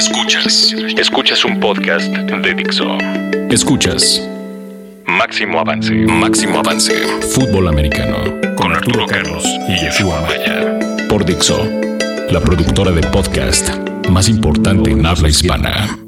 [0.00, 0.74] Escuchas.
[0.96, 2.96] Escuchas un podcast de Dixo.
[3.50, 4.26] Escuchas.
[5.04, 5.92] Máximo avance.
[5.92, 6.94] Máximo avance.
[7.34, 8.16] Fútbol americano.
[8.56, 10.78] Con Arturo Carlos y Yeshua Maya.
[11.06, 11.68] Por Dixo.
[12.30, 13.68] La productora de podcast
[14.08, 15.98] más importante en habla hispana.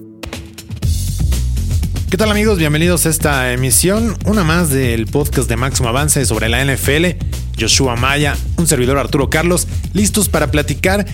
[2.10, 2.58] ¿Qué tal amigos?
[2.58, 7.18] Bienvenidos a esta emisión, una más del podcast de Máximo Avance sobre la NFL.
[7.60, 11.06] Joshua Maya, un servidor Arturo Carlos, listos para platicar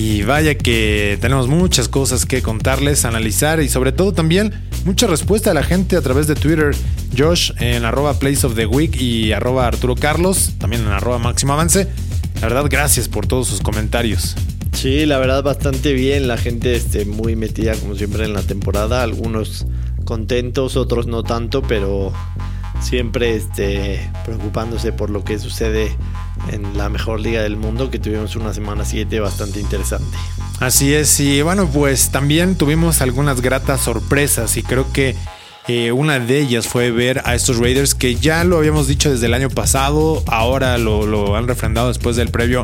[0.00, 4.54] y vaya que tenemos muchas cosas que contarles, analizar y sobre todo también
[4.86, 6.74] mucha respuesta de la gente a través de Twitter.
[7.16, 11.52] Josh en arroba Place of the Week y arroba Arturo Carlos, también en arroba Máximo
[11.52, 11.86] Avance.
[12.36, 14.36] La verdad, gracias por todos sus comentarios.
[14.72, 19.02] Sí, la verdad bastante bien, la gente este, muy metida como siempre en la temporada,
[19.02, 19.66] algunos
[20.06, 22.10] contentos, otros no tanto, pero
[22.80, 25.96] siempre este, preocupándose por lo que sucede
[26.50, 30.16] en la mejor liga del mundo, que tuvimos una semana 7 bastante interesante.
[30.58, 35.16] Así es, y bueno, pues también tuvimos algunas gratas sorpresas y creo que
[35.68, 39.26] eh, una de ellas fue ver a estos Raiders que ya lo habíamos dicho desde
[39.26, 42.62] el año pasado, ahora lo, lo han refrendado después del previo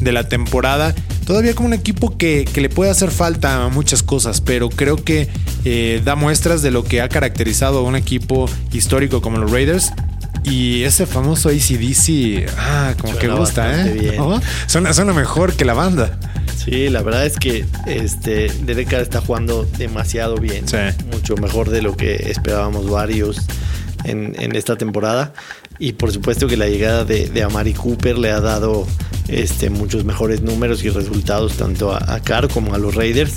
[0.00, 0.94] de la temporada.
[1.26, 5.28] Todavía como un equipo que, que, le puede hacer falta muchas cosas, pero creo que
[5.64, 9.92] eh, da muestras de lo que ha caracterizado a un equipo histórico como los Raiders.
[10.42, 14.16] Y ese famoso ACDC, ah, como que gusta, ¿eh?
[14.66, 16.18] Suena, suena, mejor que la banda.
[16.56, 20.64] Sí, la verdad es que este Derek Carr está jugando demasiado bien.
[21.12, 23.42] Mucho mejor de lo que esperábamos varios
[24.04, 25.34] en, en, esta temporada.
[25.80, 28.86] Y por supuesto que la llegada de, de Amari Cooper le ha dado
[29.28, 33.36] este, muchos mejores números y resultados tanto a, a Carr como a los Raiders.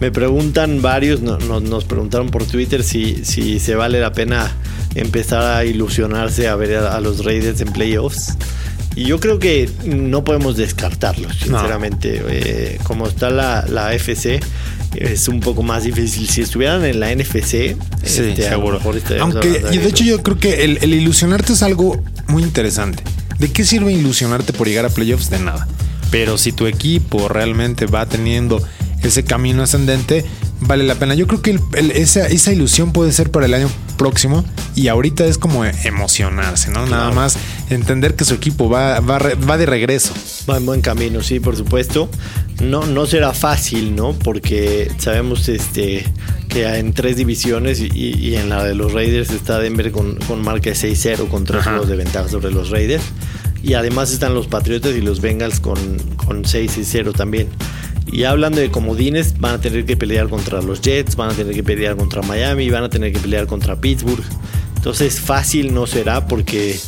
[0.00, 4.50] Me preguntan varios, no, no, nos preguntaron por Twitter si, si se vale la pena
[4.96, 8.36] empezar a ilusionarse a ver a los Raiders en playoffs.
[8.96, 12.20] Y yo creo que no podemos descartarlos, sinceramente.
[12.20, 12.26] No.
[12.28, 14.40] Eh, como está la, la FC,
[14.96, 16.28] es un poco más difícil.
[16.28, 18.80] Si estuvieran en la NFC, sí, este, seguro.
[19.20, 23.02] Aunque, y de hecho, yo creo que el, el ilusionarte es algo muy interesante.
[23.38, 25.30] ¿De qué sirve ilusionarte por llegar a playoffs?
[25.30, 25.66] De nada.
[26.10, 28.62] Pero si tu equipo realmente va teniendo
[29.02, 30.24] ese camino ascendente,
[30.60, 31.14] vale la pena.
[31.14, 34.44] Yo creo que el, el, esa, esa, ilusión puede ser para el año próximo
[34.74, 36.84] y ahorita es como emocionarse, ¿no?
[36.84, 36.90] Claro.
[36.90, 37.36] Nada más
[37.70, 40.14] entender que su equipo va, va, va, de regreso.
[40.48, 42.08] Va en buen camino, sí, por supuesto.
[42.62, 44.12] No, no será fácil, ¿no?
[44.12, 46.04] Porque sabemos este,
[46.48, 50.42] que en tres divisiones y, y, en la de los Raiders está Denver con, con
[50.42, 53.04] marca de 6-0 con tres juegos de ventaja sobre los Raiders.
[53.62, 55.78] Y además están los Patriotas y los Bengals con,
[56.16, 57.48] con 6 y 0 también.
[58.12, 61.54] Y hablando de comodines, van a tener que pelear contra los Jets, van a tener
[61.54, 64.24] que pelear contra Miami, van a tener que pelear contra Pittsburgh.
[64.76, 66.78] Entonces fácil no será porque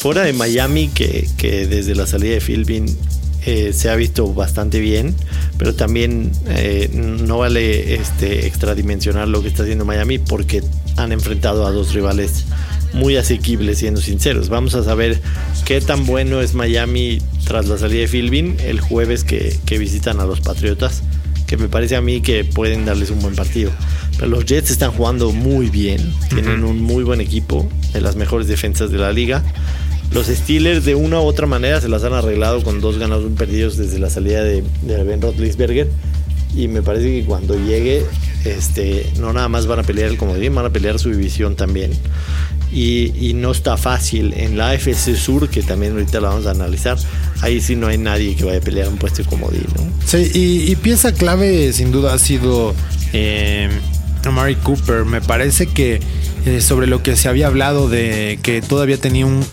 [0.00, 1.28] fuera de Miami, que,
[1.68, 2.86] desde la salida de Philbin
[3.44, 5.14] eh, se ha visto bastante bien,
[5.58, 10.62] pero también eh, no vale este, extradimensionar lo que está haciendo Miami porque
[10.96, 12.46] han enfrentado a dos rivales
[12.92, 14.48] muy asequibles, siendo sinceros.
[14.48, 15.20] Vamos a saber
[15.64, 20.20] qué tan bueno es Miami tras la salida de Philbin el jueves que, que, visitan
[20.20, 21.02] a los Patriotas,
[21.46, 23.70] que me parece a mí que pueden darles un buen partido.
[24.16, 28.48] Pero los Jets están jugando muy bien, tienen un muy buen equipo, de las mejores
[28.48, 29.42] defensas de la liga.
[30.12, 33.36] Los Steelers de una u otra manera se las han arreglado con dos ganados, un
[33.36, 35.88] perdidos desde la salida de, de Ben Roethlisberger.
[36.54, 38.04] Y me parece que cuando llegue,
[38.44, 41.92] este, no nada más van a pelear el comodín, van a pelear su división también
[42.72, 44.34] y, no está fácil.
[44.36, 46.98] En la AFC Sur, que también ahorita la vamos a analizar,
[47.40, 49.66] ahí sí no hay nadie que vaya a pelear un puesto comodín.
[49.76, 49.84] ¿no?
[50.06, 52.74] Sí, y, pieza clave sin duda ha sido
[53.12, 53.68] eh,
[54.24, 55.04] Amari Cooper.
[55.04, 56.00] Me parece que
[56.46, 59.44] eh, sobre lo que se había hablado de que todavía tenía un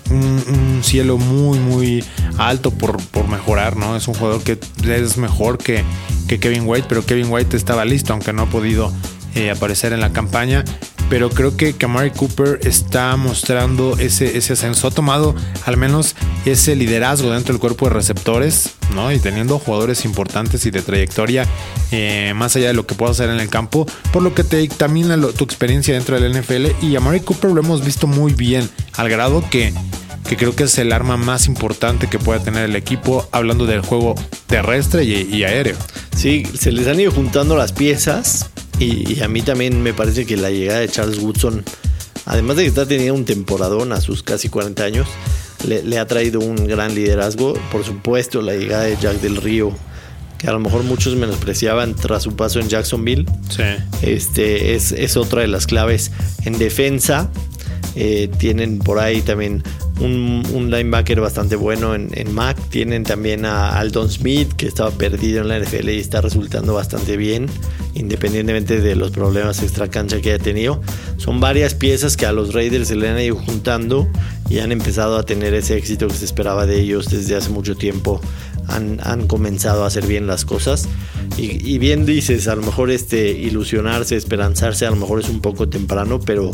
[0.83, 2.03] cielo muy, muy
[2.37, 3.95] alto por, por, mejorar, ¿no?
[3.95, 5.83] Es un jugador que es mejor que,
[6.27, 8.93] que Kevin White, pero Kevin White estaba listo, aunque no ha podido
[9.35, 10.63] eh, aparecer en la campaña
[11.09, 14.87] pero creo que Kamari Cooper está mostrando ese, ese ascenso.
[14.87, 15.35] Ha tomado
[15.65, 19.11] al menos ese liderazgo dentro del cuerpo de receptores, ¿no?
[19.11, 21.45] Y teniendo jugadores importantes y de trayectoria
[21.91, 24.57] eh, más allá de lo que puedo hacer en el campo, por lo que te
[24.57, 26.85] dictamina tu experiencia dentro del NFL.
[26.85, 29.73] Y a Mari Cooper lo hemos visto muy bien, al grado que
[30.27, 33.79] que creo que es el arma más importante que puede tener el equipo hablando del
[33.79, 34.13] juego
[34.47, 35.77] terrestre y, y aéreo.
[36.13, 38.49] Sí, se les han ido juntando las piezas
[38.79, 41.63] y, y, a mí también me parece que la llegada de Charles Woodson,
[42.25, 45.07] además de que está teniendo un temporadón a sus casi 40 años,
[45.65, 47.53] le, le, ha traído un gran liderazgo.
[47.71, 49.71] Por supuesto, la llegada de Jack del Río,
[50.37, 53.25] que a lo mejor muchos menospreciaban tras su paso en Jacksonville.
[53.49, 53.63] Sí.
[54.01, 56.11] Este, es, es otra de las claves
[56.45, 57.29] en defensa.
[57.95, 59.63] Eh, tienen por ahí también
[59.99, 62.57] un, linebacker bastante bueno en, Mac.
[62.69, 67.17] Tienen también a Aldon Smith, que estaba perdido en la NFL y está resultando bastante
[67.17, 67.47] bien,
[67.93, 70.81] independientemente de los problemas extra cancha que haya tenido.
[71.17, 74.09] Son varias piezas que a los Raiders se le han ido juntando
[74.49, 77.75] y han empezado a tener ese éxito que se esperaba de ellos desde hace mucho
[77.75, 78.21] tiempo.
[78.67, 80.87] Han, han comenzado a hacer bien las cosas.
[81.37, 85.41] Y, y, bien dices, a lo mejor este ilusionarse, esperanzarse, a lo mejor es un
[85.41, 86.51] poco temprano, pero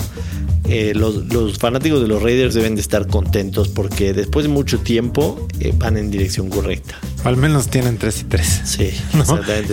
[0.65, 5.45] eh, los, fanáticos de los Raiders deben de estar contentos porque después de mucho tiempo
[5.59, 6.95] eh, van en dirección correcta.
[7.25, 8.61] Al menos tienen 3 y 3.
[8.63, 8.89] Sí,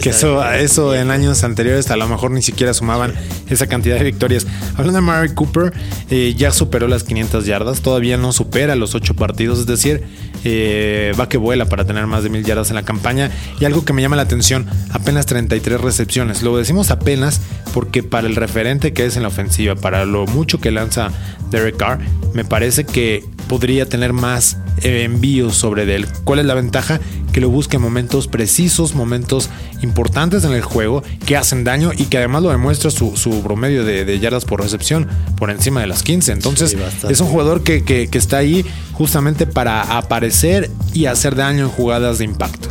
[0.03, 3.15] Que eso, eso en años anteriores a lo mejor ni siquiera sumaban
[3.49, 4.47] esa cantidad de victorias.
[4.73, 5.73] Hablando de Mary Cooper,
[6.11, 10.03] eh, ya superó las 500 yardas, todavía no supera los 8 partidos, es decir,
[10.45, 13.31] va que vuela para tener más de 1000 yardas en la campaña.
[13.59, 16.43] Y algo que me llama la atención, apenas 33 recepciones.
[16.43, 17.41] Lo decimos apenas
[17.75, 21.11] porque para el referente que es en la ofensiva, para lo mucho que lanza
[21.51, 21.99] Derek Carr,
[22.35, 26.07] me parece que podría tener más eh, envíos sobre él.
[26.23, 27.01] ¿Cuál es la ventaja?
[27.33, 29.51] Que lo busque en momentos precisos, momentos
[29.83, 34.21] importantes en el juego, que hacen daño y que además lo demuestra su, promedio de,
[34.21, 36.31] yardas por recepción por encima de las 15.
[36.31, 36.77] Entonces
[37.09, 42.19] es un jugador que, que está ahí justamente para aparecer y hacer daño en jugadas
[42.19, 42.69] de impacto.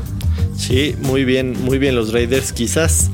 [0.56, 2.54] Sí, muy bien, muy bien los Raiders.
[2.54, 3.10] Quizás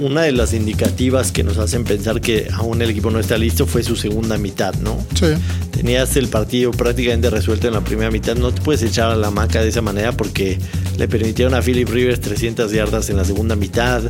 [0.00, 3.66] una de las indicativas que nos hacen pensar que aún el equipo no está listo
[3.66, 4.98] fue su segunda mitad, ¿no?
[5.14, 5.26] Sí.
[5.70, 9.30] Tenías el partido prácticamente resuelto en la primera mitad, no te puedes echar a la
[9.30, 10.58] maca de esa manera porque
[10.98, 14.02] le permitieron a Philip Rivers 300 yardas en la segunda mitad,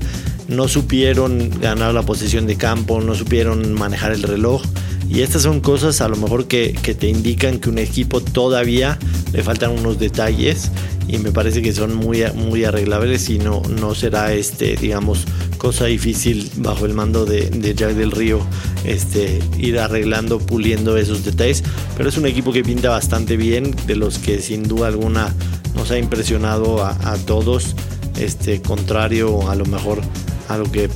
[0.49, 4.63] no supieron ganar la posición de campo, no supieron manejar el reloj.
[5.11, 8.97] Y estas son cosas a lo mejor que, que, te indican que un equipo todavía
[9.33, 10.71] le faltan unos detalles
[11.09, 15.25] y me parece que son muy, muy arreglables y no, no será este, digamos,
[15.59, 18.41] cosa difícil bajo el mando de, Jack del Río
[18.85, 21.65] este, ir arreglando, puliendo esos detalles.
[21.97, 25.35] Pero es un equipo que pinta bastante bien, de los que sin duda alguna
[25.75, 27.75] nos ha impresionado a, a todos.
[28.17, 30.01] Este, contrario a lo mejor
[30.49, 30.91] a lo que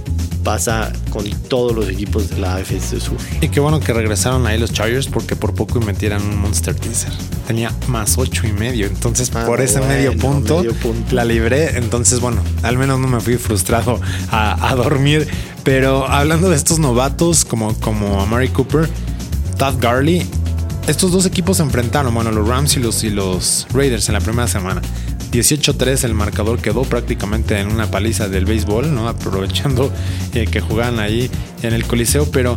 [0.44, 3.17] pasa con todos los equipos de la AFC Sur.
[3.41, 7.12] Y qué bueno que regresaron ahí los Chargers porque por poco metieran un Monster Teaser.
[7.46, 8.87] Tenía más ocho y medio.
[8.87, 10.62] Entonces, ah, por ese medio, punto,
[11.11, 11.79] la libré.
[11.79, 14.00] Entonces, bueno, al menos no me fui frustrado
[14.31, 15.26] a, dormir.
[15.64, 18.88] Pero hablando de estos novatos como, como Amari Cooper,
[19.56, 20.26] Todd Garley,
[20.87, 24.20] estos dos equipos se enfrentaron, bueno, los Rams y los, y los Raiders en la
[24.20, 24.82] primera semana.
[25.34, 29.08] 18-3 el marcador quedó prácticamente en una paliza del béisbol, ¿no?
[29.08, 29.90] Aprovechando
[30.32, 31.28] eh, que jugaban ahí
[31.62, 32.56] en el Coliseo, pero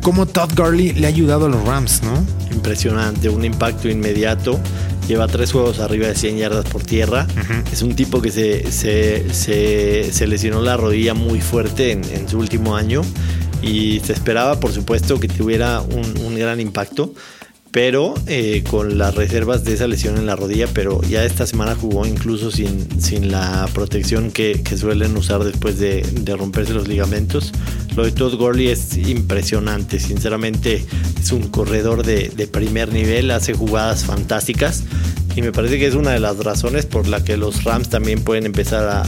[0.00, 2.24] cómo Todd Gurley le ha ayudado a los Rams, ¿no?
[2.50, 4.58] Impresionante, un impacto inmediato.
[5.06, 7.26] Lleva tres juegos arriba de 100 yardas por tierra.
[7.70, 13.02] Es un tipo que se, se, lesionó la rodilla muy fuerte en, su último año
[13.62, 17.12] y se esperaba, por supuesto, que tuviera un, un gran impacto
[17.70, 21.74] pero eh, con las reservas de esa lesión en la rodilla, pero ya esta semana
[21.74, 26.04] jugó incluso sin, sin la protección que, suelen usar después de,
[26.38, 27.52] romperse los ligamentos.
[27.96, 30.84] Lo de Todd Gurley es impresionante, sinceramente
[31.20, 34.84] es un corredor de, de primer nivel, hace jugadas fantásticas
[35.36, 38.24] y me parece que es una de las razones por la que los Rams también
[38.24, 39.06] pueden empezar a,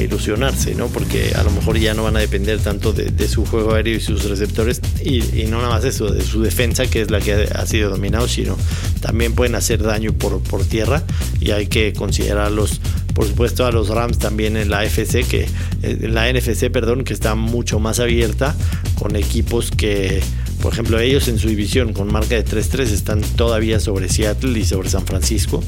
[0.00, 0.86] ilusionarse, ¿no?
[0.86, 4.00] Porque a lo mejor ya no van a depender tanto de, su juego aéreo y
[4.00, 7.66] sus receptores y, no nada más eso, de su defensa, que es la que ha,
[7.66, 8.56] sido dominado, sino
[9.00, 11.02] también pueden hacer daño por, tierra
[11.40, 12.80] y hay que considerarlos,
[13.14, 15.48] por supuesto, a los Rams también en la FC, que eh,
[15.82, 18.54] en la NFC, perdón, que está mucho más abierta
[18.94, 20.20] con equipos que
[20.60, 24.64] por ejemplo, ellos en su división con marca de 3-3 están todavía sobre Seattle y
[24.64, 25.62] sobre San Francisco.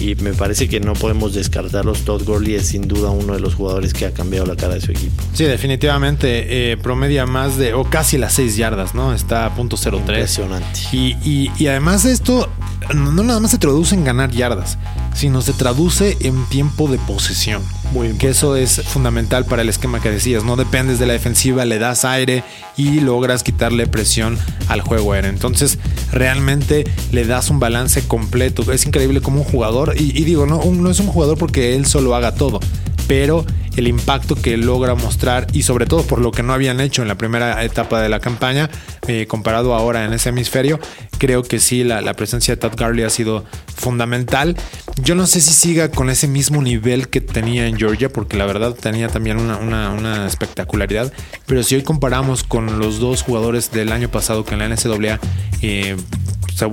[0.00, 2.04] Y me parece que no podemos descartarlos.
[2.04, 4.80] Todd Gurley es sin duda uno de los jugadores que ha cambiado la cara de
[4.80, 5.22] su equipo.
[5.34, 6.72] Sí, definitivamente.
[6.72, 9.14] Eh, promedia más de, o casi las 6 yardas, ¿no?
[9.14, 10.00] Está a punto 03.
[10.00, 10.80] Impresionante.
[10.92, 12.50] Y, y, y además esto
[12.94, 14.78] no nada más se traduce en ganar yardas,
[15.14, 17.62] sino se traduce en tiempo de posesión.
[17.92, 20.44] Muy que eso es fundamental para el esquema que decías.
[20.44, 22.42] No dependes de la defensiva, le das aire
[22.76, 24.38] y logras quitarle presión
[24.68, 25.30] al juego aéreo.
[25.30, 25.78] Entonces,
[26.10, 28.70] realmente le das un balance completo.
[28.72, 32.14] Es increíble como un jugador, y, digo, no, no es un jugador porque él solo
[32.14, 32.60] haga todo,
[33.06, 33.44] pero
[33.76, 37.08] el impacto que logra mostrar y sobre todo por lo que no habían hecho en
[37.08, 38.70] la primera etapa de la campaña,
[39.08, 40.78] eh, comparado ahora en ese hemisferio,
[41.18, 44.56] creo que sí, la, presencia de Todd Garley ha sido fundamental.
[45.02, 48.44] Yo no sé si siga con ese mismo nivel que tenía en Georgia, porque la
[48.44, 51.12] verdad tenía también una, espectacularidad,
[51.46, 55.18] pero si hoy comparamos con los dos jugadores del año pasado que en la NCAA
[55.62, 55.96] eh,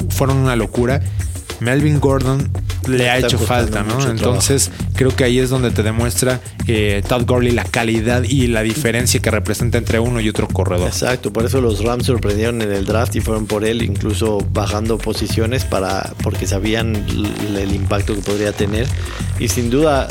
[0.09, 1.01] fueron una locura,
[1.59, 2.49] Melvin Gordon
[2.87, 4.09] le ha hecho falta, ¿no?
[4.09, 8.61] Entonces creo que ahí es donde te demuestra eh, Todd Gurley la calidad y la
[8.63, 10.87] diferencia que representa entre uno y otro corredor.
[10.87, 14.97] Exacto, por eso los Rams sorprendieron en el draft y fueron por él, incluso bajando
[14.97, 18.87] posiciones para porque sabían el impacto que podría tener.
[19.39, 20.07] Y sin duda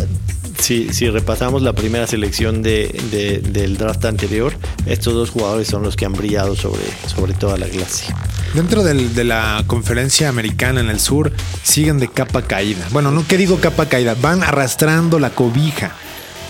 [0.58, 4.52] si, si, repasamos la primera selección de, del draft anterior,
[4.86, 8.12] estos dos jugadores son los que han brillado sobre, sobre toda la clase.
[8.54, 12.88] Dentro de la conferencia americana en el sur, siguen de capa caída.
[12.90, 15.92] Bueno, no que digo capa caída, van arrastrando la cobija.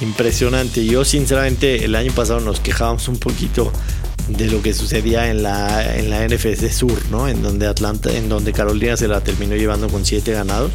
[0.00, 0.86] Impresionante.
[0.86, 3.72] Yo sinceramente el año pasado nos quejábamos un poquito
[4.28, 7.28] de lo que sucedía en la, NFC Sur, ¿no?
[7.28, 10.70] En donde Atlanta, en donde Carolina se la terminó llevando con siete ganados.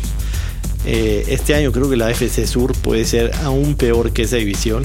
[0.85, 4.83] Eh, este año creo que la FC Sur puede ser aún peor que esa división.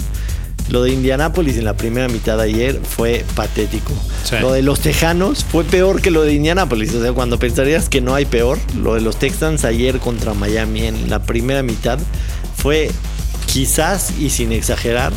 [0.69, 3.93] Lo de Indianápolis en la primera mitad de ayer fue patético.
[4.41, 6.95] Lo de los Tejanos fue peor que lo de Indianápolis.
[6.95, 10.87] O sea, cuando pensarías que no hay peor, lo de los Texans ayer contra Miami
[10.87, 11.99] en la primera mitad
[12.57, 12.91] fue
[13.47, 15.13] quizás y sin exagerar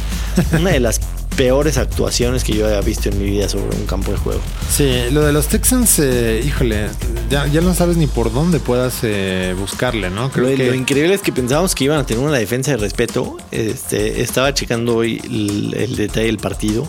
[0.58, 1.02] una de las
[1.36, 4.42] peores actuaciones que yo haya visto en mi vida sobre un campo de juego.
[4.70, 6.90] Sí, lo de los Texans, eh, híjole,
[7.30, 10.32] ya, no sabes ni por dónde puedas eh, buscarle, ¿no?
[10.32, 10.68] Creo lo, que...
[10.68, 13.38] lo increíble es que pensábamos que iban a tener una defensa de respeto.
[13.52, 16.88] Este, estaba checando hoy el, detalle del partido.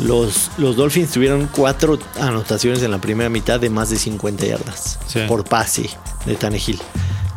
[0.00, 4.98] Los, los, Dolphins tuvieron cuatro anotaciones en la primera mitad de más de 50 yardas
[5.26, 5.90] por pase
[6.24, 6.78] de Tannehill.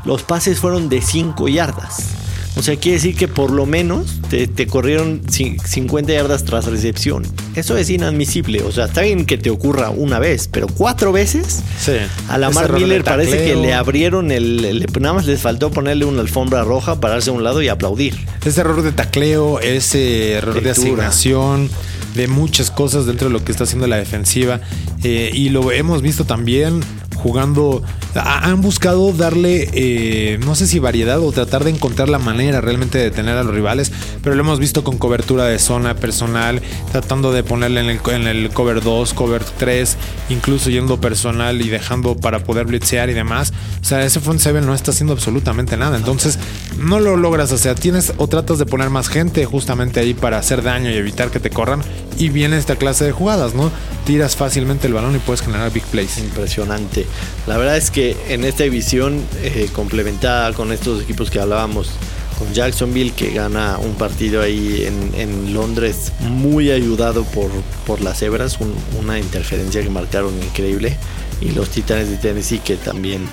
[0.06, 2.21] Los pases fueron de 5 yardas.
[2.56, 7.24] O sea, quiere decir que por lo menos te, corrieron 50 yardas tras recepción.
[7.56, 8.62] Eso es inadmisible.
[8.64, 11.64] O sea, está bien que te ocurra una vez, pero cuatro veces.
[11.80, 11.94] Sí.
[12.28, 16.64] A Lamar Miller parece que le abrieron el, Nada más les faltó ponerle una alfombra
[16.64, 18.16] roja, pararse a un lado y aplaudir.
[18.46, 21.70] Ese error de tacleo, ese error de asignación
[22.16, 24.60] de muchas cosas dentro de lo que está haciendo la defensiva.
[25.04, 26.82] Eh, y lo hemos visto también
[27.16, 27.82] jugando.
[28.16, 32.98] Han buscado darle, eh, no sé si variedad o tratar de encontrar la manera realmente
[32.98, 33.92] de detener a los rivales,
[34.22, 38.28] pero lo hemos visto con cobertura de zona personal, tratando de ponerle en el, en
[38.28, 39.98] el cover 2, cover 3,
[40.30, 43.54] incluso yendo personal y dejando para poder blitzear y demás.
[43.82, 45.98] O sea, ese front seven no está haciendo absolutamente nada.
[45.98, 46.38] Entonces,
[46.78, 47.52] no lo logras.
[47.52, 50.96] O sea, tienes o tratas de poner más gente justamente ahí para hacer daño y
[50.96, 51.82] evitar que te corran.
[52.18, 53.72] Y viene esta clase de jugadas, ¿no?
[54.06, 56.18] Tiras fácilmente el balón y puedes generar big plays.
[56.18, 57.06] Impresionante.
[57.48, 61.92] La verdad es que en esta división eh, complementada con estos equipos que hablábamos,
[62.38, 67.50] con Jacksonville que gana un partido ahí en, Londres muy ayudado por,
[67.86, 68.58] por las hebras,
[69.00, 70.98] una interferencia que marcaron increíble,
[71.42, 73.28] y los Titanes de Tennessee que también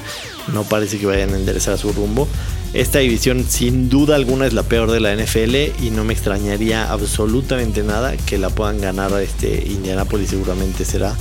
[0.52, 2.28] no parece que vayan a enderezar su rumbo.
[2.74, 6.90] Esta división sin duda alguna es la peor de la NFL y no me extrañaría
[6.90, 11.16] absolutamente nada que la puedan ganar a este Indianapolis seguramente será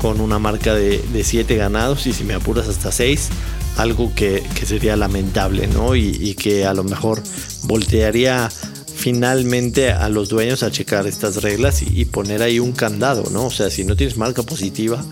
[0.00, 3.30] con una marca de 7 ganados y si me apuras hasta 6,
[3.76, 5.96] algo que, sería lamentable, ¿no?
[5.96, 7.22] Y, que a lo mejor
[7.64, 8.48] voltearía
[8.94, 13.46] finalmente a los dueños a checar estas reglas y, poner ahí un candado, ¿no?
[13.46, 15.02] O sea, si no tienes marca positiva,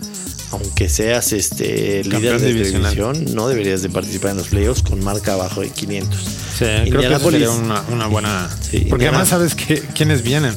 [0.51, 5.33] aunque seas este líder de división, no deberías de participar en los playoffs con marca
[5.33, 6.19] abajo de 500.
[6.19, 8.49] Sí, creo que sería una, buena...
[8.89, 10.55] Porque además sabes que, quiénes vienen.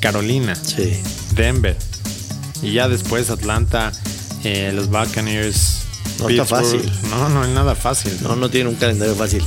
[0.00, 0.92] Carolina, sí.
[1.34, 1.76] Denver,
[2.62, 3.92] y ya después Atlanta,
[4.44, 5.82] eh, los Buccaneers.
[6.18, 6.82] No está fácil.
[7.10, 8.16] No, no es nada fácil.
[8.22, 9.42] No, no tiene un calendario fácil.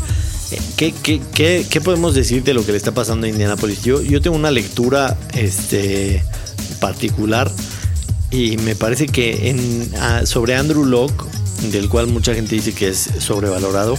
[0.51, 3.83] Eh, ¿Qué, qué, qué, qué podemos decir de lo que le está pasando a Indianapolis?
[3.83, 6.23] Yo, yo tengo una lectura este,
[6.79, 7.51] particular
[8.31, 9.91] y me parece que en,
[10.25, 11.25] sobre Andrew Locke,
[11.71, 13.97] del cual mucha gente dice que es sobrevalorado,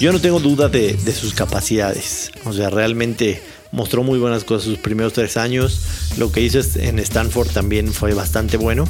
[0.00, 2.32] yo no tengo duda de, de sus capacidades.
[2.44, 3.42] O sea, realmente
[3.74, 5.80] mostró muy buenas cosas sus primeros tres años.
[6.16, 8.88] Lo que hizo en Stanford también fue bastante bueno.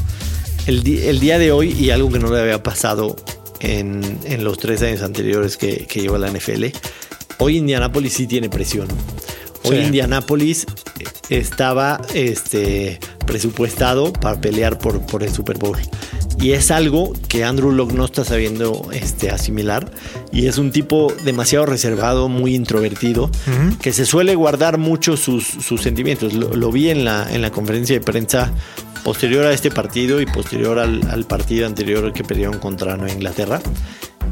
[0.66, 3.16] El, día de hoy, y algo que no le había pasado
[3.60, 6.66] en, los tres años anteriores que, que lleva la NFL,
[7.38, 8.88] hoy Indianapolis sí tiene presión.
[9.64, 10.66] Hoy Indianapolis
[11.30, 15.78] estaba este, presupuestado para pelear por, por el Super Bowl.
[16.40, 19.90] Y es algo que Andrew Locke no está sabiendo este, asimilar.
[20.32, 23.30] Y es un tipo demasiado reservado, muy introvertido,
[23.80, 25.44] que se suele guardar mucho sus,
[25.80, 26.34] sentimientos.
[26.34, 28.52] Lo, vi en la, en la conferencia de prensa
[29.04, 33.60] posterior a este partido y posterior al, partido anterior que perdieron contra Nueva Inglaterra.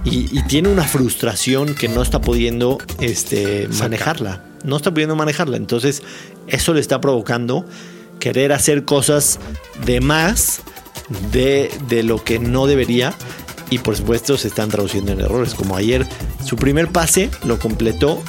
[0.05, 4.43] Y, tiene una frustración que no está pudiendo este, manejarla.
[4.65, 5.57] No está pudiendo manejarla.
[5.57, 6.03] Entonces,
[6.49, 7.65] eso le está provocando
[8.19, 9.39] querer hacer cosas
[9.85, 10.63] de más
[11.31, 13.15] de, de lo que no debería
[13.71, 15.55] y por supuesto se están traduciendo en errores.
[15.55, 16.07] Como ayer,
[16.45, 18.23] su primer pase lo completó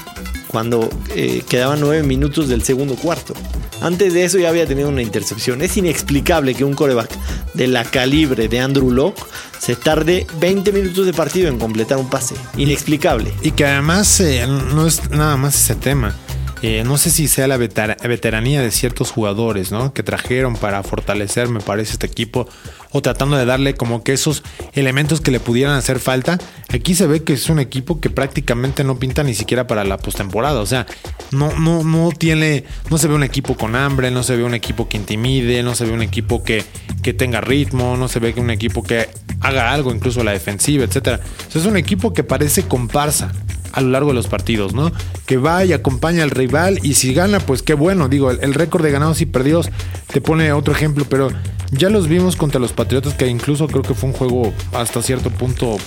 [0.48, 3.34] cuando eh, quedaban nueve minutos del segundo cuarto.
[3.82, 5.62] Antes de eso ya había tenido una intercepción.
[5.62, 7.10] Es inexplicable que un coreback
[7.56, 9.20] de la calibre de Andrew Locke
[9.60, 12.36] se tarde 20 minutos de partido en completar un pase.
[12.56, 13.34] Inexplicable.
[13.42, 16.16] Y que además eh, no es nada más ese tema.
[16.66, 19.94] Eh, no sé si sea la veteranía de ciertos jugadores, ¿no?
[19.94, 22.48] Que trajeron para fortalecer, me parece, este equipo.
[22.92, 26.38] O tratando de darle como que esos elementos que le pudieran hacer falta.
[26.70, 29.98] Aquí se ve que es un equipo que prácticamente no pinta ni siquiera para la
[29.98, 30.62] postemporada.
[30.62, 30.88] O sea,
[31.32, 32.64] no, no, no tiene.
[32.90, 35.76] No se ve un equipo con hambre, no se ve un equipo que intimide, no
[35.76, 36.64] se ve un equipo que,
[37.02, 39.10] que tenga ritmo, no se ve un equipo que
[39.42, 41.20] haga algo, incluso la defensiva, etcétera.
[41.54, 43.34] es un equipo que parece comparsa
[43.74, 44.92] a lo largo de los partidos, ¿no?
[45.26, 48.08] Que va y acompaña al rival y si gana, pues qué bueno.
[48.08, 49.70] Digo, el, récord de ganados y perdidos
[50.12, 51.30] te pone otro ejemplo, pero
[51.72, 55.32] ya los vimos contra los Patriotas, que incluso creo que fue un juego hasta cierto
[55.32, 55.78] punto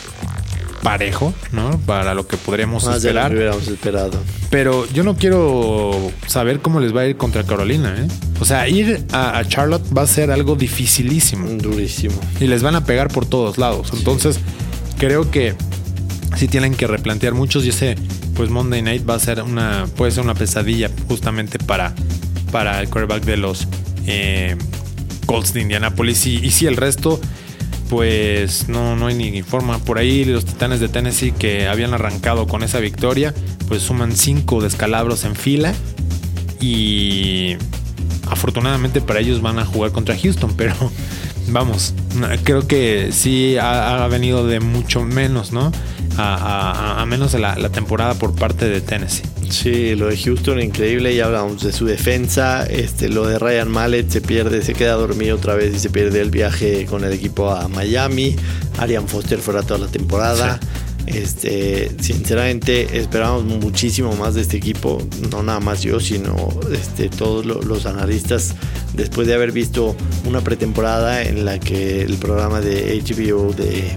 [0.83, 1.78] parejo, ¿no?
[1.87, 3.33] Para lo que podríamos Más esperar.
[3.33, 4.21] De lo que esperado.
[4.50, 8.09] Pero yo no quiero saber cómo les va a ir contra Carolina, ¿eh?
[8.40, 11.49] O sea, ir a, Charlotte va a ser algo dificilísimo.
[11.50, 12.14] Durísimo.
[12.40, 13.90] Y les van a pegar por todos lados.
[13.95, 14.40] Entonces,
[14.99, 15.55] creo que
[16.37, 17.97] si tienen que replantear muchos y ese
[18.35, 21.95] pues Monday Night va a ser una puede ser una pesadilla justamente para
[22.52, 23.66] para el quarterback de los
[24.07, 24.57] eh,
[25.26, 27.21] Colts de Indianapolis y, si el resto
[27.88, 29.78] pues no, no hay ni forma.
[29.78, 33.33] Por ahí los Titanes de Tennessee que habían arrancado con esa victoria,
[33.69, 35.73] pues suman cinco descalabros en fila.
[36.61, 37.57] Y
[38.28, 40.75] afortunadamente para ellos van a jugar contra Houston, pero
[41.49, 41.95] vamos,
[42.43, 45.71] creo que sí ha, ha venido de mucho menos, ¿no?
[46.18, 49.25] A, menos de la, temporada por parte de Tennessee.
[49.50, 54.08] Sí, lo de Houston increíble, ya hablamos de su defensa, este, lo de Ryan Mallet
[54.08, 57.50] se pierde, se queda dormido otra vez y se pierde el viaje con el equipo
[57.50, 58.37] a Miami,
[58.78, 60.58] Arian Foster fuera toda la temporada.
[61.06, 67.46] Este, sinceramente esperamos muchísimo más de este equipo, no nada más yo, sino este, todos
[67.46, 68.56] los analistas,
[68.92, 69.94] después de haber visto
[70.25, 73.96] una pretemporada en la que el programa de HBO de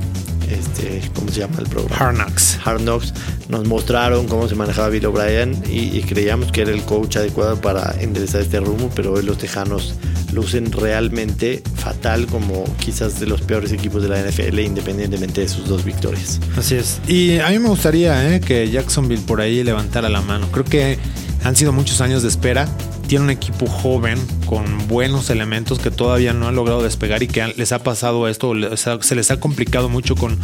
[0.49, 1.95] este, ¿cómo se llama el programa?
[1.95, 2.59] Hard Knocks.
[2.63, 3.13] Hard Knocks.
[3.47, 7.95] Nos mostraron cómo se manejaba Bill O'Brien y, creíamos que era el coach adecuado para
[7.99, 9.95] enderezar este rumbo, pero hoy los Tejanos
[10.33, 15.67] lucen realmente fatal como quizás de los peores equipos de la NFL, independientemente de sus
[15.67, 16.39] dos victorias.
[16.57, 16.99] Así es.
[17.07, 18.39] Y a mí me gustaría ¿eh?
[18.39, 20.47] que Jacksonville por ahí levantara la mano.
[20.51, 20.99] Creo que
[21.43, 22.67] han sido muchos años de espera
[23.09, 27.55] tiene un equipo joven con buenos elementos que todavía no han logrado despegar y que
[27.57, 30.37] les ha pasado esto, se les ha complicado mucho con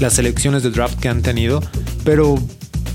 [0.00, 1.62] las selecciones de draft que han tenido,
[2.04, 2.38] pero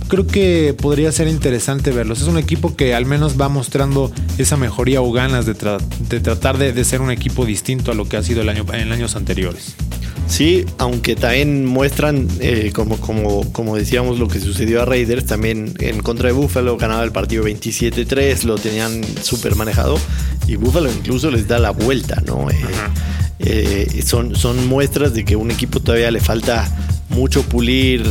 [0.07, 2.21] creo que podría ser interesante verlos.
[2.21, 6.83] Es un equipo que al menos va mostrando esa mejoría o ganas de, tratar de,
[6.83, 9.75] ser un equipo distinto a lo que ha sido el año, en años anteriores.
[10.27, 15.73] Sí, aunque también muestran, eh, como, como, como decíamos, lo que sucedió a Raiders, también
[15.79, 19.99] en contra de Buffalo ganaba el partido 27-3, lo tenían súper manejado
[20.47, 22.49] y Buffalo incluso les da la vuelta, ¿no?
[22.49, 22.55] Eh,
[23.39, 26.69] eh, son, son muestras de que un equipo todavía le falta
[27.09, 28.01] mucho pulir,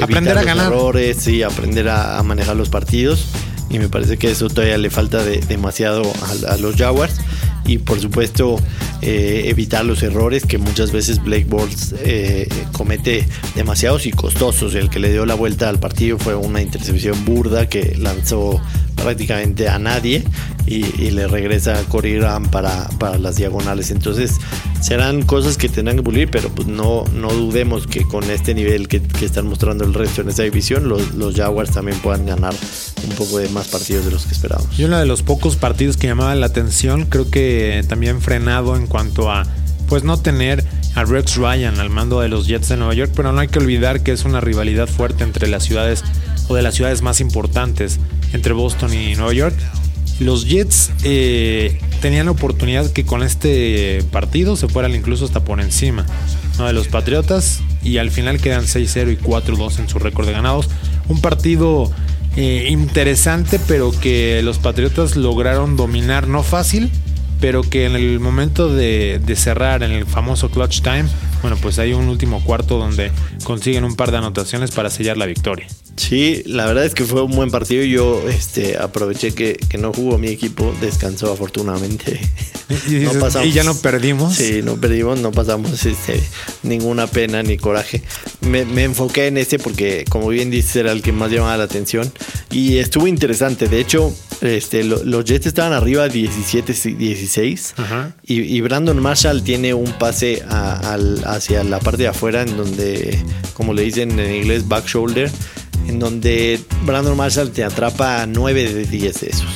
[0.00, 0.72] aprender a ganar.
[0.72, 3.26] errores, y aprender a, manejar los partidos.
[3.68, 6.10] Y me parece que eso todavía le falta demasiado
[6.46, 7.20] a, a los Jaguars
[7.68, 8.56] y por supuesto
[9.02, 14.74] eh, evitar los errores que muchas veces Bortles eh, comete demasiados y costosos.
[14.74, 18.60] El que le dio la vuelta al partido fue una intercepción burda que lanzó
[19.02, 20.24] prácticamente a nadie
[20.66, 23.90] y, le regresa a Corey para, para, las diagonales.
[23.90, 24.36] Entonces
[24.80, 28.88] serán cosas que tendrán que pulir, pero pues no, no dudemos que con este nivel
[28.88, 32.54] que, están mostrando el resto en esta división, los, los, Jaguars también puedan ganar
[33.02, 34.78] un poco de más partidos de los que esperábamos.
[34.78, 38.86] Y uno de los pocos partidos que llamaba la atención, creo que también frenado en
[38.86, 39.44] cuanto a
[39.88, 43.32] pues no tener a Rex Ryan al mando de los Jets de Nueva York, pero
[43.32, 46.04] no hay que olvidar que es una rivalidad fuerte entre las ciudades
[46.48, 47.98] o de las ciudades más importantes
[48.32, 49.56] entre Boston y Nueva York.
[50.20, 55.60] Los Jets eh, tenían la oportunidad que con este partido se fueran incluso hasta por
[55.60, 56.04] encima
[56.58, 60.68] de los Patriotas y al final quedan 6-0 y 4-2 en su récord de ganados.
[61.08, 61.90] Un partido
[62.36, 66.90] eh, interesante pero que los Patriotas lograron dominar, no fácil,
[67.40, 71.06] pero que en el momento de, de, cerrar en el famoso clutch time,
[71.42, 73.12] bueno, pues hay un último cuarto donde
[73.44, 75.68] consiguen un par de anotaciones para sellar la victoria.
[75.98, 77.84] Sí, la verdad es que fue un buen partido.
[77.84, 82.20] Yo este, aproveché que, no jugó mi equipo, descansó afortunadamente.
[82.86, 84.34] Y, ya no perdimos.
[84.34, 86.22] Sí, no perdimos, no pasamos este,
[86.62, 88.02] ninguna pena ni coraje.
[88.42, 92.10] Me, enfoqué en este porque, como bien dices, era el que más llamaba la atención.
[92.50, 93.68] Y estuvo interesante.
[93.68, 98.14] De hecho, este, los Jets estaban arriba 17-16.
[98.24, 103.18] Y, y, Brandon Marshall tiene un pase hacia la parte de afuera, en donde,
[103.54, 105.30] como le dicen en inglés, back shoulder
[105.88, 109.46] en donde Brandon Marshall te atrapa 9 de 10 de esos.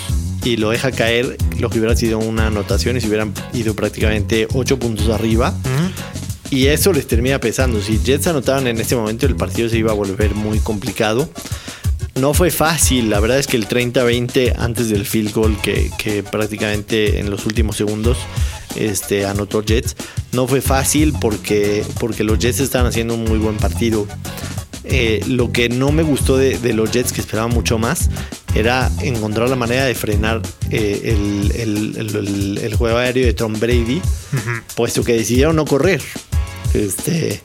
[0.44, 4.48] y lo deja caer, lo que hubiera sido una anotación y se hubieran ido prácticamente
[4.52, 5.54] 8 puntos arriba.
[6.50, 7.80] Y eso les termina pesando.
[7.80, 11.30] Si Jets anotaban en este momento, el partido se iba a volver muy complicado.
[12.14, 16.22] No fue fácil, la verdad es que el 30-20 antes del field goal que, que,
[16.22, 18.18] prácticamente en los últimos segundos
[18.76, 19.96] este, anotó Jets,
[20.32, 24.06] no fue fácil porque, porque los Jets estaban haciendo un muy buen partido.
[24.84, 28.10] Eh, lo que no me gustó de, de, los Jets, que esperaba mucho más,
[28.54, 33.54] era encontrar la manera de frenar eh, el, el, el, el, juego aéreo de Tom
[33.58, 34.62] Brady, uh -huh.
[34.74, 36.02] puesto que decidieron no correr.
[36.74, 37.40] Este,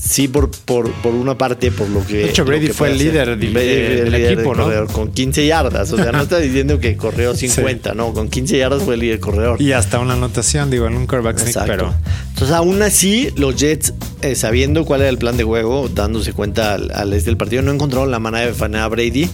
[0.00, 2.16] sí, por, por, por una parte, por lo que.
[2.18, 4.64] De hecho, Brady fue el líder, del, del líder equipo, ¿no?
[4.64, 5.92] Corredor, con 15 yardas.
[5.92, 7.96] O sea, no está diciendo que corrió 50, sí.
[7.96, 8.12] no.
[8.12, 9.60] Con 15 yardas fue el líder corredor.
[9.60, 11.94] Y hasta una anotación, digo, en un quarterback sneak, pero.
[12.30, 16.74] Entonces, aún así, los Jets, eh, sabiendo cuál era el plan de juego, dándose cuenta
[16.74, 19.28] al, al este del partido, no encontraron la manera de fanear a Brady.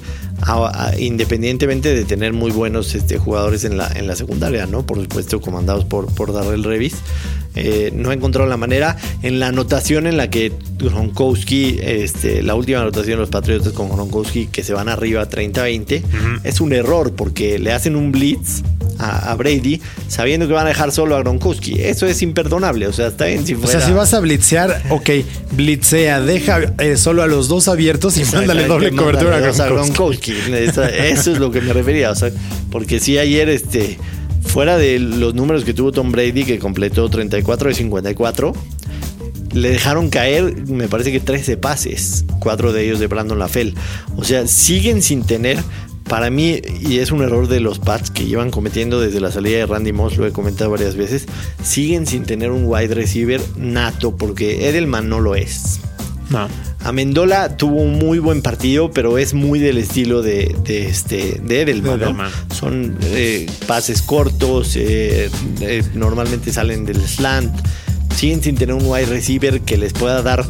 [0.99, 4.85] Independientemente de tener muy buenos este, jugadores en la, en la secundaria, ¿no?
[4.85, 6.95] Por supuesto, comandados por, por Darrell Revis.
[7.55, 8.97] Eh, no encontraron la manera.
[9.23, 13.91] En la anotación en la que Gronkowski, este, la última anotación de los Patriotas con
[13.91, 16.41] Gronkowski, que se van arriba 30-20, uh -huh.
[16.45, 18.63] es un error porque le hacen un blitz
[18.99, 21.81] a, a, Brady sabiendo que van a dejar solo a Gronkowski.
[21.81, 22.87] Eso es imperdonable.
[22.87, 23.69] O sea, está bien si fuera...
[23.69, 25.11] O sea, si vas a blitzear, ok,
[25.53, 29.63] blitzea, deja eh, solo a los dos abiertos y mándale doble cobertura a Gronkowski.
[29.63, 30.33] A Gronkowski.
[30.63, 32.11] Eso es lo que me refería.
[32.11, 32.31] O sea,
[32.71, 33.99] porque si ayer este
[34.43, 38.53] fuera de los números que tuvo Tom Brady, que completó 34 de 54,
[39.53, 43.75] le dejaron caer, me parece que 13 pases, cuatro de ellos de Brandon LaFell.
[44.17, 45.59] O sea, siguen sin tener,
[46.09, 49.59] para mí, y es un error de los Pats que llevan cometiendo desde la salida
[49.59, 51.27] de Randy Moss, lo he comentado varias veces,
[51.63, 55.81] siguen sin tener un wide receiver nato, porque Edelman no lo es.
[56.31, 56.49] No.
[56.83, 61.63] Amendola tuvo un muy buen partido, pero es muy del estilo de, de este, de
[61.63, 61.99] Edelman.
[61.99, 62.31] De Edelman.
[62.31, 62.55] ¿no?
[62.55, 67.55] Son eh, pases cortos, eh, eh, normalmente salen del slant.
[68.15, 70.45] Siguen sin tener un wide receiver que les pueda dar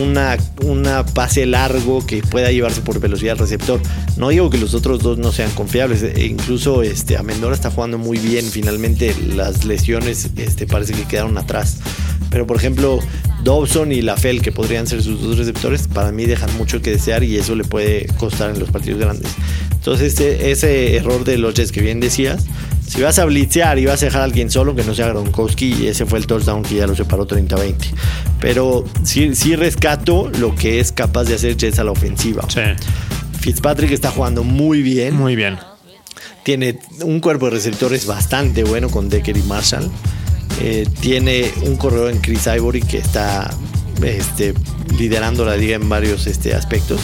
[0.00, 3.80] una, una pase largo que pueda llevarse por velocidad al receptor.
[4.16, 7.98] No digo que los otros dos no sean confiables, e incluso este, Amendola está jugando
[7.98, 8.44] muy bien.
[8.44, 11.78] Finalmente las lesiones este, parece que quedaron atrás.
[12.30, 12.98] Pero por ejemplo,
[13.44, 17.22] Dobson y Lafel, que podrían ser sus dos receptores, para mí dejan mucho que desear
[17.22, 19.30] y eso le puede costar en los partidos grandes.
[19.72, 22.46] Entonces, este, ese error de los Jets que bien decías,
[22.86, 25.74] si vas a blitzear y vas a dejar a alguien solo, que no sea Gronkowski,
[25.74, 27.76] y ese fue el touchdown que ya lo separó 30-20.
[28.40, 32.44] Pero sí, sí rescato lo que es capaz de hacer Jets a la ofensiva.
[32.48, 32.60] Sí.
[33.40, 35.14] Fitzpatrick está jugando muy bien.
[35.16, 35.58] Muy bien.
[36.44, 39.90] Tiene un cuerpo de receptores bastante bueno con Decker y Marshall.
[40.60, 43.50] Eh, tiene un corredor en Chris Ivory que está
[44.02, 44.54] este,
[44.98, 47.00] liderando la liga en varios este, aspectos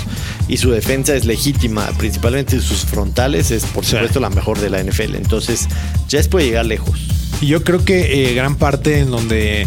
[0.49, 4.21] y su defensa es legítima, principalmente sus frontales es por supuesto sí.
[4.21, 5.69] la mejor de la NFL, entonces
[6.09, 7.01] Jets puede llegar lejos.
[7.41, 9.67] Y yo creo que eh, gran parte en donde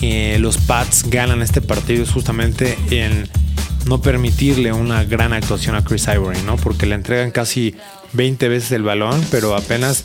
[0.00, 3.28] eh, los Pats ganan este partido es justamente en
[3.86, 6.56] no permitirle una gran actuación a Chris Ivory, ¿no?
[6.56, 7.74] Porque le entregan casi
[8.12, 10.02] 20 veces el balón, pero apenas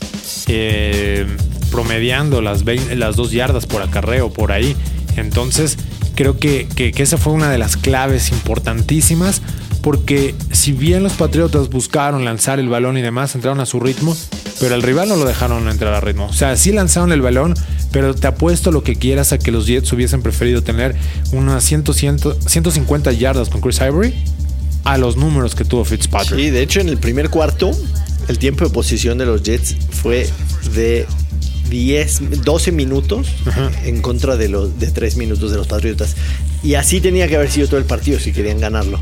[0.48, 1.26] eh,
[1.70, 4.74] promediando las, 20, las dos yardas por acarreo por ahí.
[5.16, 5.76] Entonces,
[6.14, 9.42] creo que, que, esa fue una de las claves importantísimas.
[9.82, 14.16] Porque si bien los Patriotas buscaron lanzar el balón y demás, entraron a su ritmo,
[14.58, 16.24] pero al rival no lo dejaron entrar a ritmo.
[16.24, 17.52] O sea, sí lanzaron el balón,
[17.92, 20.96] pero te apuesto lo que quieras a que los Jets hubiesen preferido tener
[21.32, 24.14] unas 100, 100, 150 yardas con Chris Ivory
[24.84, 26.38] a los números que tuvo Fitzpatrick.
[26.38, 27.70] Sí, de hecho en el primer cuarto
[28.28, 30.28] el tiempo de posición de los Jets fue
[30.74, 31.06] de
[31.68, 33.28] 10, 12 minutos
[33.84, 36.16] en contra de los de 3 minutos de los Patriotas.
[36.62, 39.00] Y así tenía que haber sido todo el partido si querían ganarlo.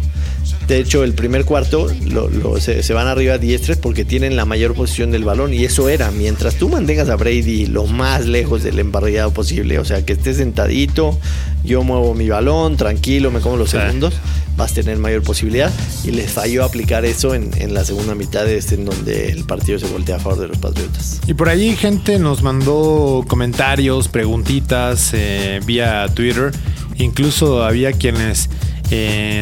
[0.68, 4.44] De hecho, el primer cuarto lo, lo, se, se, van arriba 10-3 porque tienen la
[4.44, 6.10] mayor posición del balón y eso era.
[6.10, 10.36] Mientras tú mantengas a Brady lo más lejos del embarrillado posible, o sea, que estés
[10.38, 11.18] sentadito,
[11.64, 14.14] yo muevo mi balón, tranquilo, me como los segundos,
[14.56, 15.70] vas a tener mayor posibilidad.
[16.04, 19.44] Y les falló aplicar eso en, en la segunda mitad, de este, en donde el
[19.44, 21.20] partido se voltea a favor de los Patriotas.
[21.26, 26.52] Y por ahí gente nos mandó comentarios, preguntitas eh, vía Twitter.
[26.98, 28.48] Incluso había quienes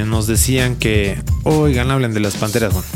[0.06, 2.72] nos decían que, oigan, hablen de las Panteras.
[2.72, 2.86] Bueno,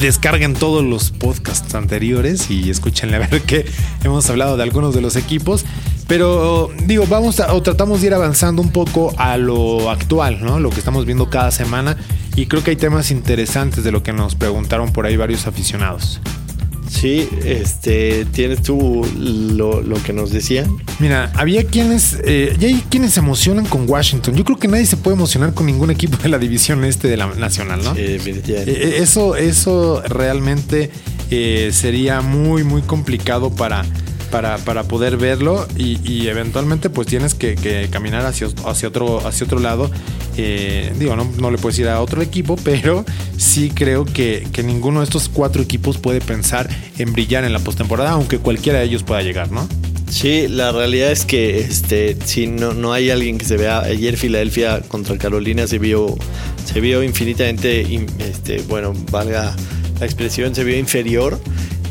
[0.00, 3.66] descarguen todos los podcasts anteriores y escúchenle a ver que
[4.04, 5.64] hemos hablado de algunos de los equipos.
[6.06, 10.60] Pero digo, vamos a, o tratamos de ir avanzando un poco a lo actual, ¿no?
[10.60, 11.96] Lo que estamos viendo cada semana.
[12.36, 16.20] Y creo que hay temas interesantes de lo que nos preguntaron por ahí varios aficionados.
[16.96, 20.78] Sí, este, tienes tú lo, lo, que nos decían.
[20.98, 24.34] Mira, había quienes, eh, ya hay quienes se emocionan con Washington.
[24.34, 27.18] Yo creo que nadie se puede emocionar con ningún equipo de la división este de
[27.18, 27.94] la nacional, ¿no?
[27.94, 30.90] Sí, eh, eso, eso realmente
[31.30, 33.84] eh, sería muy, muy complicado para,
[34.26, 39.60] para, para poder verlo y, eventualmente pues tienes que, caminar hacia, hacia, otro, hacia otro
[39.60, 39.90] lado.
[40.36, 43.04] Eh, digo, no, no, le puedes ir a otro equipo, pero
[43.36, 47.58] sí creo que, que, ninguno de estos cuatro equipos puede pensar en brillar en la
[47.58, 49.68] postemporada, aunque cualquiera de ellos pueda llegar, ¿no?
[50.08, 53.80] Sí, la realidad es que este, si no, no hay alguien que se vea.
[53.80, 56.16] Ayer Filadelfia contra Carolina se vio,
[56.64, 57.86] se vio infinitamente,
[58.20, 59.54] este, bueno, valga
[59.98, 61.40] la expresión, se vio inferior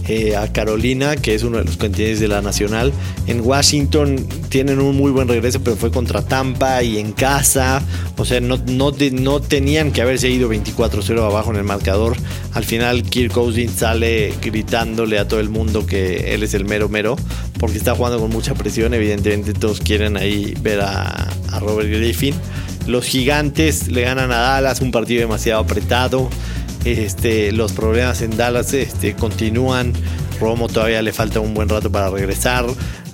[0.07, 2.93] eh, a Carolina, que es uno de los contendientes de la Nacional.
[3.27, 7.81] En Washington tienen un muy buen regreso, pero fue contra Tampa y en casa.
[8.17, 12.15] O sea, no, no, no tenían que haberse ido 24-0 abajo en el marcador.
[12.53, 16.87] Al final, Kirk Cousins sale gritándole a todo el mundo que él es el mero
[16.87, 17.15] mero,
[17.59, 18.93] porque está jugando con mucha presión.
[18.93, 22.35] Evidentemente, todos quieren ahí ver a, a Robert Griffin.
[22.87, 26.29] Los gigantes le ganan a Dallas, un partido demasiado apretado.
[26.85, 29.91] Este, los problemas en Dallas este, continúan.
[30.39, 32.65] Romo todavía le falta un buen rato para regresar.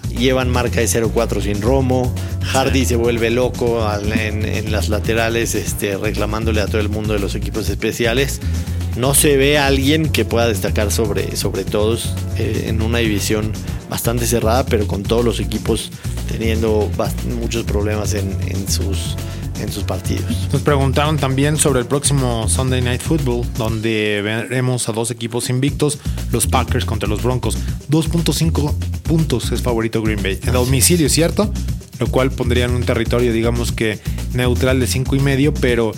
[0.10, 2.14] Llevan marca de 0-4 sin Romo.
[2.44, 7.34] Hardy se vuelve loco en, las laterales, este, reclamándole a todo el mundo de los
[7.34, 8.42] equipos especiales.
[8.98, 13.54] No se ve a alguien que pueda destacar sobre, sobre todos eh, en una división
[13.90, 15.92] bastante cerrada, pero con todos los equipos
[16.30, 16.92] teniendo
[17.40, 19.16] muchos problemas en, en sus
[19.62, 20.26] en sus partidos.
[20.52, 26.00] Nos preguntaron también sobre el próximo Sunday Night Football, donde veremos a dos equipos invictos,
[26.32, 27.58] los Packers contra los Broncos.
[27.90, 30.40] 2.5 puntos es favorito Green Bay.
[30.44, 31.52] En domicilio, ¿cierto?
[32.00, 34.00] Lo cual pondría en un territorio, digamos que
[34.34, 35.92] neutral de 5 y medio, pero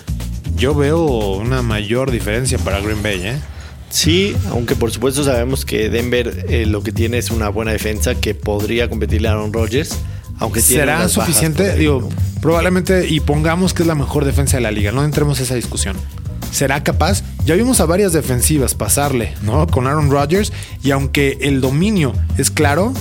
[0.55, 3.39] yo veo una mayor diferencia para Green Bay, ¿eh?
[3.89, 8.15] Sí, aunque por supuesto sabemos que Denver eh, lo que tiene es una buena defensa
[8.15, 9.95] que podría competirle a Aaron Rodgers.
[10.39, 11.75] Aunque ¿Será suficiente?
[11.75, 12.09] Digo,
[12.41, 15.55] probablemente, y pongamos que es la mejor defensa de la liga, no entremos en esa
[15.55, 15.95] discusión.
[16.51, 17.23] ¿Será capaz?
[17.45, 19.65] Ya vimos a varias defensivas pasarle, ¿no?
[19.67, 22.93] Con Aaron Rodgers, y aunque el dominio es claro,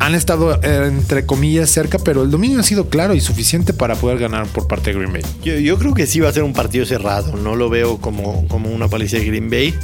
[0.00, 3.94] han estado eh, entre comillas cerca, pero el dominio ha sido claro y suficiente para
[3.96, 5.22] poder ganar por parte de Green Bay.
[5.62, 8.70] Yo, creo que sí va a ser un partido cerrado, no lo veo como, como
[8.70, 9.74] una paliza de Green Bay,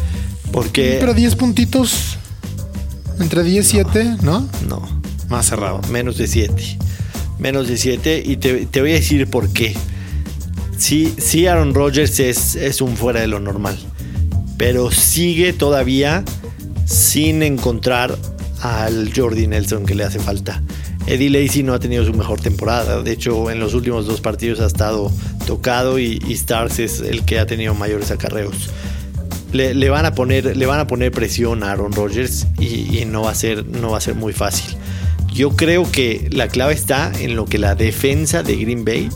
[0.52, 0.96] porque...
[0.98, 2.16] Pero 10 puntitos,
[3.20, 4.48] entre 10 y 7, ¿no?
[4.68, 4.95] No.
[5.28, 5.80] Más cerrado.
[5.90, 6.78] menos de 7.
[7.38, 8.22] Menos de 7.
[8.24, 9.74] Y te, voy a decir por qué.
[10.78, 13.78] Sí, sí Aaron Rodgers es, es un fuera de lo normal.
[14.56, 16.24] Pero sigue todavía
[16.86, 18.16] sin encontrar
[18.60, 20.62] al Jordi Nelson que le hace falta.
[21.06, 23.02] Eddie Lacy no ha tenido su mejor temporada.
[23.02, 25.10] De hecho, en los últimos dos partidos ha estado
[25.46, 28.70] tocado y, Stars es el que ha tenido mayores acarreos.
[29.52, 33.22] Le, van a poner, le van a poner presión a Aaron Rodgers y, y, no,
[33.22, 34.76] va a ser, no va a ser muy fácil.
[35.36, 39.10] Yo creo que la clave está en lo que la defensa de Green Bay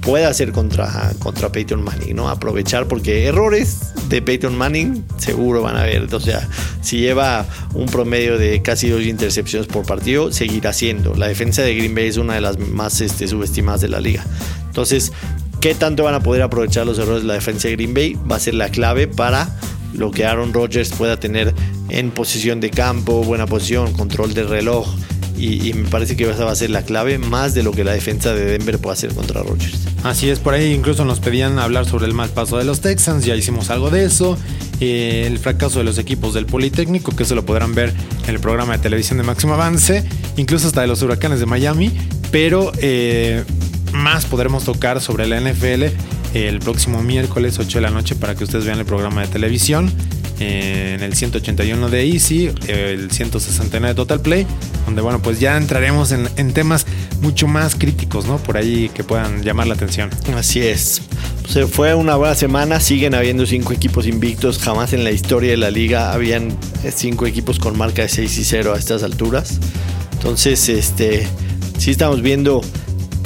[0.00, 2.28] puede hacer contra, contra Peyton Manning, ¿no?
[2.28, 6.14] Aprovechar, porque errores de Peyton Manning seguro van a haber.
[6.14, 6.48] O sea,
[6.82, 11.16] si lleva un promedio de casi dos intercepciones por partido, seguirá siendo.
[11.16, 14.24] La defensa de Green Bay es una de las más este, subestimadas de la liga.
[14.68, 15.12] Entonces,
[15.60, 18.16] ¿qué tanto van a poder aprovechar los errores de la defensa de Green Bay?
[18.30, 19.50] Va a ser la clave para
[19.94, 21.52] lo que Aaron Rodgers pueda tener
[21.88, 24.86] en posición de campo, buena posición, control del reloj
[25.38, 27.92] y, me parece que esa va a ser la clave más de lo que la
[27.92, 29.86] defensa de Denver puede hacer contra Rodgers.
[30.02, 33.24] Así es, por ahí incluso nos pedían hablar sobre el mal paso de los Texans,
[33.24, 34.38] ya hicimos algo de eso.
[34.80, 37.92] Eh, el fracaso de los equipos del Politécnico, que eso lo podrán ver
[38.24, 40.04] en el programa de televisión de Máximo Avance,
[40.36, 41.92] incluso hasta de los huracanes de Miami,
[42.30, 43.44] pero eh,
[43.92, 45.84] más podremos tocar sobre la NFL
[46.34, 49.90] el próximo miércoles 8 de la noche para que ustedes vean el programa de televisión
[50.38, 54.46] en el 181 de Easy, el 169 de Total Play,
[54.84, 56.86] donde bueno, pues ya entraremos en, temas
[57.20, 58.38] mucho más críticos, ¿no?
[58.38, 60.10] Por ahí que puedan llamar la atención.
[60.36, 61.02] Así es.
[61.48, 65.56] Se fue una buena semana, siguen habiendo cinco equipos invictos, jamás en la historia de
[65.56, 66.56] la liga habían
[66.94, 69.58] cinco equipos con marca de 6 y 0 a estas alturas.
[70.12, 71.26] Entonces, este,
[71.78, 72.62] sí estamos viendo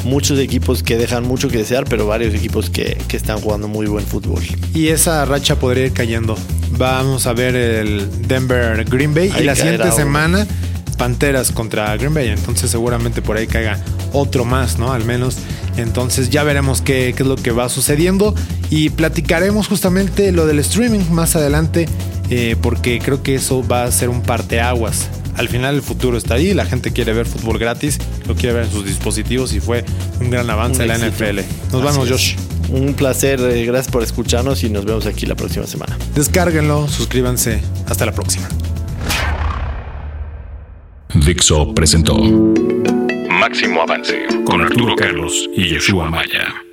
[0.05, 3.87] muchos equipos que dejan mucho que desear, pero varios equipos que, que, están jugando muy
[3.87, 4.43] buen fútbol.
[4.75, 6.37] Y esa racha podría ir cayendo.
[6.81, 10.47] Vamos a ver el Denver Green Bay y la siguiente semana
[10.97, 12.29] Panteras contra Green Bay.
[12.29, 13.79] Entonces seguramente por ahí caiga
[14.15, 14.91] otro más, ¿no?
[14.91, 15.37] Al menos.
[15.77, 18.35] Entonces ya veremos qué, qué es lo que va sucediendo
[18.71, 21.87] y platicaremos justamente lo del streaming más adelante
[22.31, 26.35] eh, porque creo que eso va a ser un parteaguas al final el futuro está
[26.35, 29.87] ahí, la gente quiere ver fútbol gratis, lo quiere ver en sus dispositivos y fue
[30.21, 31.41] un gran avance de la NFL.
[31.73, 32.35] Nos vemos, Josh.
[32.73, 35.99] Un placer, eh, gracias por escucharnos y nos vemos aquí la próxima semana.
[36.15, 37.61] Descárguenlo, suscríbanse.
[37.87, 38.49] Hasta la próxima.
[41.15, 42.15] Dixo presentó
[43.29, 46.70] Máximo Avance con Arturo Carlos y Yeshua Maya.